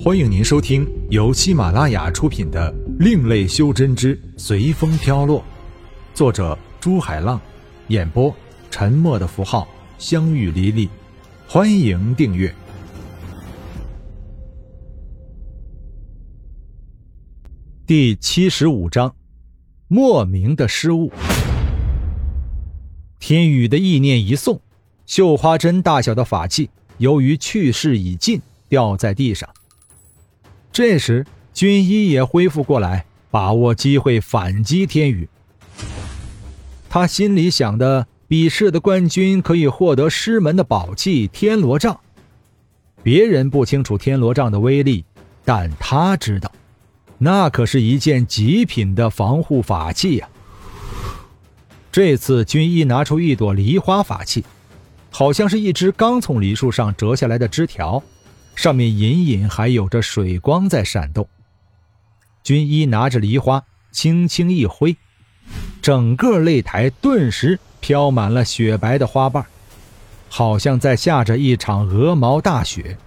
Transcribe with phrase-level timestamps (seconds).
[0.00, 5.40] 欢迎您收听由喜马拉雅出品的《另类修真之随风飘落》，
[6.14, 7.40] 作者朱海浪，
[7.88, 8.32] 演播
[8.70, 9.66] 沉默的符号、
[9.98, 10.88] 相遇离离。
[11.48, 12.54] 欢迎订阅。
[17.84, 19.16] 第七十五章：
[19.88, 21.10] 莫名的失误。
[23.18, 24.60] 天宇的意念一送，
[25.06, 29.50] 绣花针大小的法器由于去势已尽，掉在地上。
[30.78, 35.28] 这时，军医也恢复过来，把握机会反击天宇。
[36.88, 41.98] 他心里想的，比试的冠军可以获得师门的宝器天罗杖。
[43.02, 45.04] 别人不清楚天罗杖的威力，
[45.44, 46.52] 但他知道，
[47.18, 50.28] 那可是一件极品的防护法器呀。
[51.90, 54.44] 这次军医拿出一朵梨花法器，
[55.10, 58.00] 好像是一只刚从梨树上折下来的枝条。
[58.58, 61.28] 上面隐隐还有着水光在闪动。
[62.42, 64.96] 军医拿着梨花，轻轻一挥，
[65.80, 69.46] 整个擂台顿时飘满了雪白的花瓣，
[70.28, 72.98] 好像在下着一场鹅毛大雪。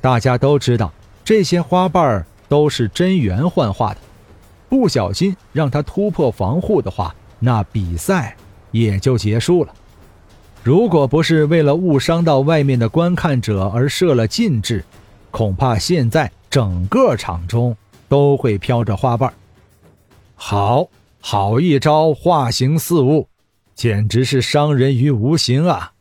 [0.00, 0.90] 大家都知道，
[1.22, 4.00] 这些花瓣都是真元幻化的，
[4.70, 8.34] 不小心让他突破防护的话，那比赛
[8.70, 9.74] 也就结束了。
[10.66, 14.84] 如果不是为了误伤到外面的观看者而设了禁制，
[15.30, 17.76] 恐怕现在整个场中
[18.08, 19.32] 都会飘着花瓣。
[20.34, 20.88] 好
[21.20, 23.28] 好一招化形四物，
[23.76, 25.92] 简直是伤人于无形啊！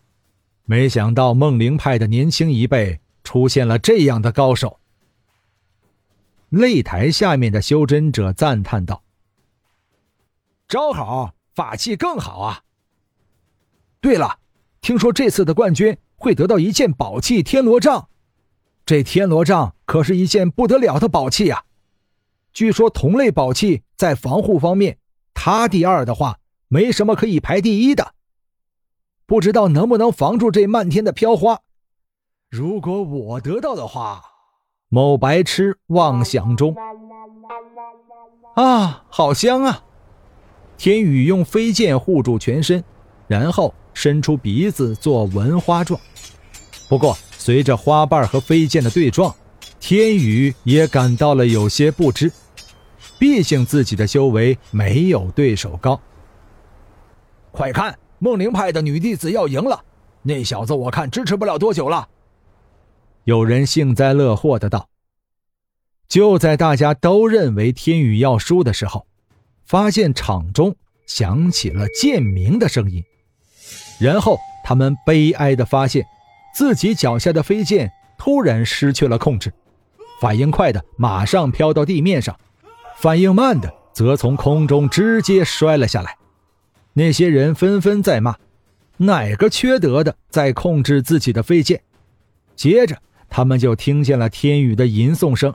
[0.64, 4.80] 没想到梦灵派的年轻一辈出现了这样的高手。
[6.50, 9.04] 擂台下面的修真者赞叹道
[10.68, 12.64] ：“招好，法器更好啊！
[14.02, 14.40] 对了。”
[14.86, 18.08] 听说这次的冠军会得到一件宝器天罗杖，
[18.86, 21.64] 这天罗杖可是一件不得了的宝器呀！
[22.54, 25.00] 据说同类宝器在防护方面，
[25.34, 26.38] 他第二的话，
[26.68, 28.14] 没什么可以排第一的。
[29.26, 31.62] 不知道能不能防住这漫天的飘花？
[32.52, 34.22] 如果我得到的话，
[34.90, 36.76] 某白痴妄想中。
[38.54, 39.84] 啊，好香啊！
[40.78, 42.84] 天宇用飞剑护住全身，
[43.26, 43.74] 然后。
[43.96, 46.00] 伸出鼻子做闻花状，
[46.88, 49.34] 不过随着花瓣和飞剑的对撞，
[49.80, 52.32] 天宇也感到了有些不知。
[53.18, 56.00] 毕竟自己的修为没有对手高。
[57.52, 59.84] 快看，梦灵派的女弟子要赢了，
[60.22, 62.10] 那小子我看支持不了多久了。
[63.24, 64.90] 有人幸灾乐祸的道。
[66.08, 69.08] 就在大家都认为天宇要输的时候，
[69.66, 70.76] 发现场中
[71.08, 73.04] 响起了剑鸣的声音。
[74.00, 76.06] 然后他们悲哀地发现，
[76.54, 79.54] 自己脚下的飞剑突然失去了控制，
[80.20, 82.38] 反应快的马上飘到地面上，
[82.98, 86.18] 反应慢的则从空中直接摔了下来。
[86.94, 88.38] 那些人纷纷在骂
[88.98, 91.82] ：“哪个缺德的在控制自己的飞剑？”
[92.56, 92.98] 接着，
[93.30, 95.54] 他们就听见了天宇的吟诵声：“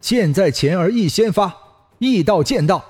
[0.00, 1.54] 剑在前而意先发，
[1.98, 2.84] 意到剑到，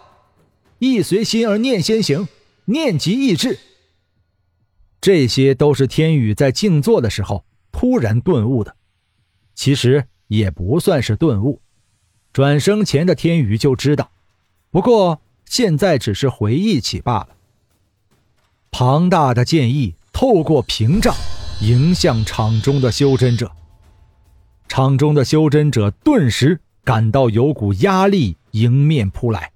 [0.78, 2.28] 意随心而念先行，
[2.66, 3.58] 念即意至。”
[5.04, 8.74] 这些都是天宇在静坐的时候突然顿悟的，
[9.54, 11.60] 其实也不算是顿悟，
[12.32, 14.10] 转生前的天宇就知道，
[14.70, 17.28] 不过现在只是回忆起罢了。
[18.70, 21.14] 庞大的剑意透过屏障
[21.60, 23.52] 迎向场中的修真者，
[24.68, 29.52] 场中的修真者顿时感到有股压力迎面扑来，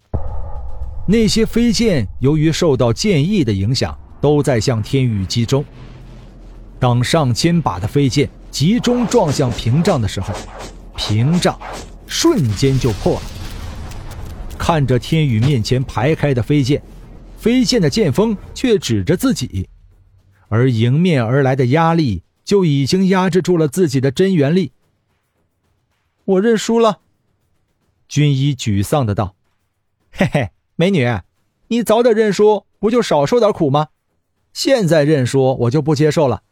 [1.07, 3.99] 那些飞剑由于受到剑意的影响。
[4.21, 5.65] 都在向天宇集中。
[6.79, 10.33] 当上千把的飞剑集中撞向屏障的时候，
[10.97, 11.59] 屏障
[12.07, 13.23] 瞬间就破了。
[14.57, 16.83] 看着天宇面前排开的飞剑，
[17.37, 19.69] 飞剑的剑锋却指着自己，
[20.49, 24.73] 而迎面而来的压力就已经压制住了自己的真元力。
[26.25, 27.01] 我认输了。
[28.09, 29.35] 军医沮丧的道
[30.11, 31.07] ：“嘿嘿，美女，
[31.69, 33.89] 你早点认输，不就少受点苦吗？”
[34.59, 36.43] 现在认输，我就不接受了，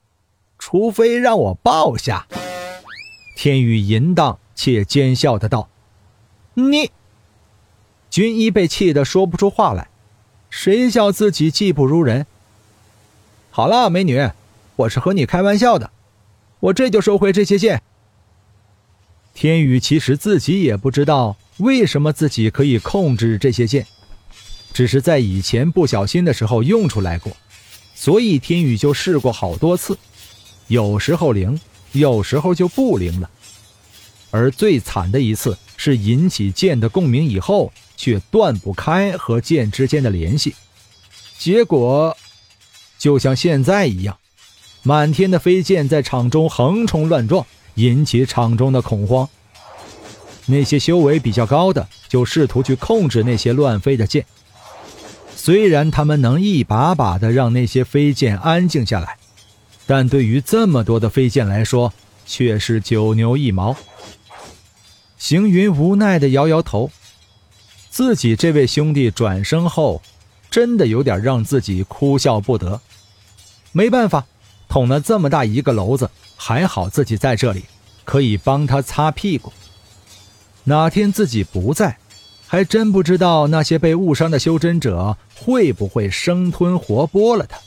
[0.60, 2.28] 除非让我抱下。
[3.34, 5.68] 天宇淫荡且奸笑的道
[6.54, 6.92] ：“你。”
[8.08, 9.88] 军医被气得说不出话来，
[10.50, 12.26] 谁叫自己技不如人？
[13.50, 14.30] 好了，美女，
[14.76, 15.90] 我是和你开玩笑的，
[16.60, 17.82] 我这就收回这些剑。
[19.34, 23.84] 天宇其实自己也不知道为什么自己可以控制这些剑，
[24.72, 27.36] 只是在以前不小心的时候用出来过。
[27.96, 29.98] 所以天宇就试过好多次，
[30.68, 31.58] 有时候灵，
[31.92, 33.28] 有时候就不灵了。
[34.30, 40.54] 而最惨的一次是引起剑的共鸣以后，却断不开和剑之间的联系，
[41.38, 42.14] 结果
[42.98, 44.18] 就像现在一样，
[44.82, 47.46] 满天的飞剑在场中横冲乱撞，
[47.76, 49.28] 引起场中的恐慌。
[50.44, 54.24] 那些修为比较高的就试图去控制那些乱飞的剑，
[55.46, 59.16] 虽然他们能一把把的让那些飞剑安静下来，
[59.86, 61.92] 但对于这么多的飞剑来说，
[62.26, 63.76] 却是九牛一毛。
[65.16, 66.90] 行云无奈的摇摇头，
[67.90, 70.02] 自己这位兄弟转生后，
[70.50, 72.80] 真的有点让自己哭笑不得。
[73.70, 74.26] 没办法，
[74.68, 77.66] 捅了这么大一个篓子，还好自己在这里，
[78.04, 79.52] 可以帮他擦屁股。
[80.64, 81.98] 哪天自己不在，
[82.46, 87.58] 还真不知道那些被误伤的修真者会不会生吞活剥了他。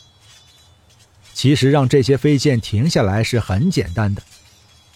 [1.34, 4.22] 其实让这些飞剑停下来是很简单的，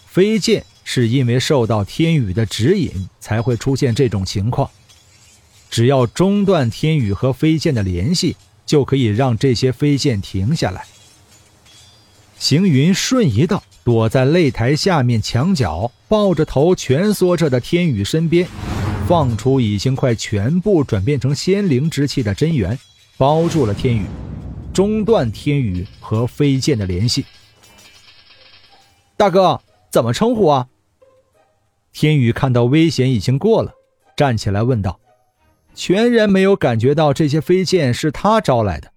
[0.06, 0.64] 飞剑。
[0.86, 4.68] 是因为受到天宇的指引，才会出现这种情况。
[5.70, 8.36] 只要中断天宇和飞剑的联系，
[8.66, 10.84] 就可以让这些飞剑停下来。
[12.38, 18.46] 行云瞬移到躲在擂台下面墙角，抱着头蜷缩着的天宇身边，
[19.06, 22.78] 放出已经快全部转变成仙灵之气的真元，
[23.18, 24.06] 包住了天宇，
[24.72, 27.26] 中断天宇和飞剑的联系。
[29.14, 29.60] 大哥，
[29.90, 30.66] 怎么称呼啊？
[31.92, 33.74] 天宇看到危险已经过了，
[34.16, 34.98] 站起来问道
[35.76, 38.90] ：“全然没有感觉到这些飞剑是他招来的。”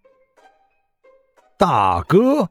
[1.60, 2.50] 大哥，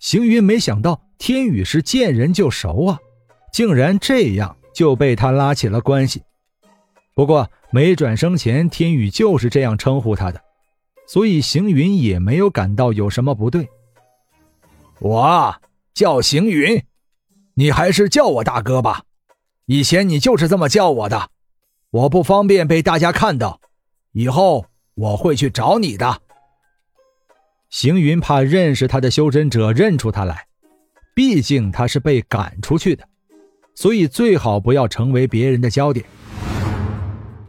[0.00, 2.98] 行云没想到天宇是见人就熟啊，
[3.52, 6.22] 竟然这样就被他拉起了关系。
[7.16, 10.38] 不过没转生前，天宇就是这样称呼他的，
[11.08, 13.66] 所以行云也没有感到有什么不对。
[14.98, 15.56] 我
[15.94, 16.84] 叫行云，
[17.54, 19.02] 你还是叫我大哥吧。
[19.64, 21.30] 以前你就是这么叫我的，
[21.88, 23.62] 我不方便被大家看到，
[24.12, 26.20] 以后我会去找你的。
[27.70, 30.48] 行云怕认识他的修真者认出他来，
[31.14, 33.08] 毕竟他是被赶出去的，
[33.74, 36.04] 所以最好不要成为别人的焦点。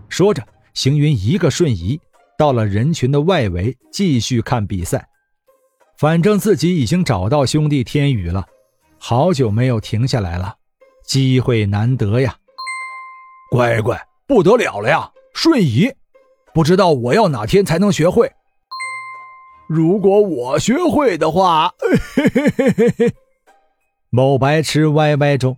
[0.09, 0.43] 说着，
[0.73, 1.99] 行云一个瞬移
[2.37, 5.07] 到了人群的外围，继续看比赛。
[5.97, 8.45] 反正自己已经找到兄弟天宇了，
[8.99, 10.55] 好久没有停下来了。
[11.03, 12.35] 机会难得呀，
[13.49, 15.11] 乖乖，不得了了呀！
[15.33, 15.89] 瞬移，
[16.53, 18.31] 不知道我要哪天才能学会。
[19.69, 23.13] 如果我学会的话，嘿嘿嘿嘿嘿。
[24.09, 25.57] 某白痴歪歪中，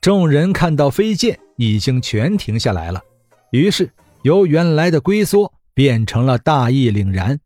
[0.00, 3.02] 众人看到飞剑已经全停下来了，
[3.50, 3.90] 于是
[4.22, 7.40] 由原来的龟缩变成了大义凛然，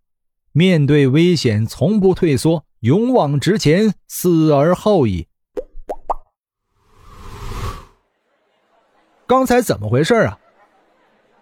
[0.53, 5.29] 面对危险从不退缩，勇往直前，死而后已。
[9.27, 10.39] 刚才怎么回事啊？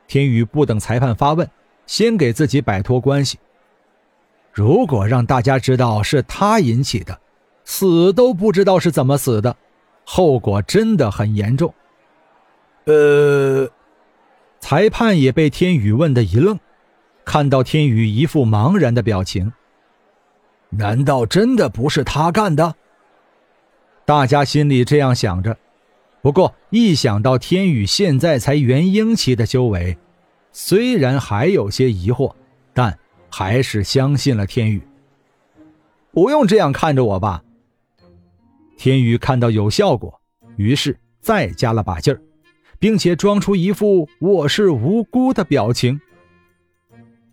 [0.07, 1.49] 天宇不等裁判发问，
[1.87, 3.39] 先给自己摆脱关系。
[4.53, 7.19] 如果让大家知道是他引起的，
[7.65, 9.57] 死都不知道是怎么死的，
[10.05, 11.73] 后果真的很严重。
[12.85, 13.69] 呃，
[14.61, 16.59] 裁判也被天宇问的一愣，
[17.25, 19.53] 看到天宇一副茫然的表情，
[20.69, 22.75] 难道真的不是他干的？
[24.05, 25.57] 大家心里这样想着。
[26.23, 29.97] 不过一想到天宇现在才元婴期的修为，
[30.53, 32.35] 虽然还有些疑惑，
[32.75, 32.97] 但
[33.31, 34.83] 还是相信了天宇。
[36.13, 37.43] 不用这样看着我吧。
[38.77, 40.21] 天宇看到有效果，
[40.57, 42.21] 于是再加了把劲儿，
[42.81, 46.01] 并且装出一副我是无辜的表情。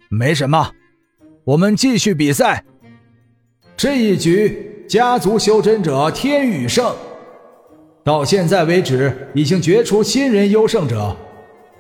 [0.10, 0.74] 没什么，
[1.46, 2.66] 我们继续比赛。
[3.78, 6.94] 这一局家族修真者天宇胜。
[8.04, 11.16] 到现在为止，已经决出新人优胜者，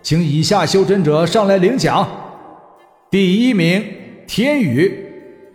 [0.01, 2.07] 请以下修真者上来领奖。
[3.09, 3.83] 第一名
[4.27, 4.93] 天宇，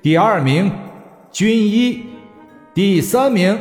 [0.03, 0.71] 第二名
[1.31, 2.03] 军医，
[2.75, 3.59] 第三名。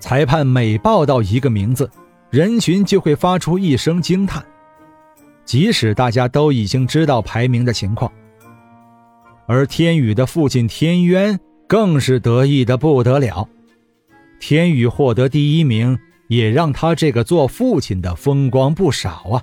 [0.00, 1.88] 裁判每报到一个名字，
[2.30, 4.44] 人群就会发出一声惊叹，
[5.44, 8.10] 即使大家都已经知道排名的情况。
[9.46, 13.48] 而天宇的父亲天渊更是得意的不得了。
[14.38, 19.42] 天宇获得第一名，也让他这个做父亲的风光不少啊。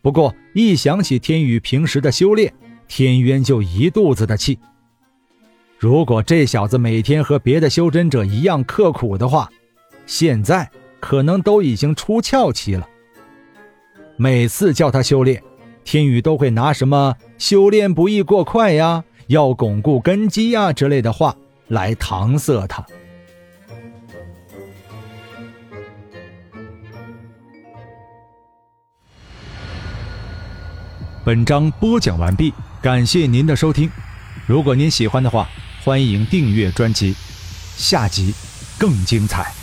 [0.00, 2.54] 不过一想起天宇平时的修炼，
[2.86, 4.56] 天渊就一肚子的气。
[5.76, 9.50] 如果这小子每天和别的修真者一样刻苦的话，
[10.06, 10.70] 现在
[11.00, 12.86] 可能都已经出窍期了。
[14.16, 15.42] 每次叫他修炼
[15.82, 21.34] 天宇都会拿什么修炼不易过快呀要巩固根基呀之类的话
[21.68, 22.84] 来搪塞他。
[31.24, 32.52] 本章播讲完毕
[32.82, 33.90] 感谢您的收听。
[34.46, 35.48] 如果您喜欢的话
[35.84, 37.14] 欢迎订阅专辑
[37.76, 38.34] 下集
[38.78, 39.59] 更精彩。